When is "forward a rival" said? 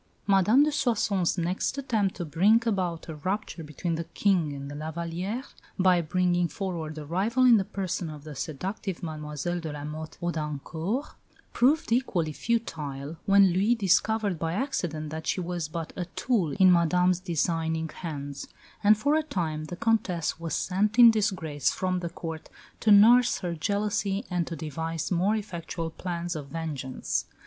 6.47-7.45